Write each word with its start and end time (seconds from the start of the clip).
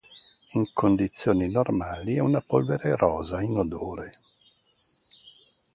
In 0.53 0.67
condizioni 0.73 1.47
normali 1.51 2.15
è 2.15 2.19
una 2.21 2.41
polvere 2.41 2.95
rosa 2.95 3.39
inodore. 3.39 4.11